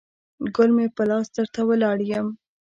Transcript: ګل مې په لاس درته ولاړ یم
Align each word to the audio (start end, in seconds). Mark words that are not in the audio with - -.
ګل 0.55 0.69
مې 0.77 0.85
په 0.95 1.03
لاس 1.09 1.27
درته 1.35 1.61
ولاړ 1.69 1.97
یم 2.11 2.27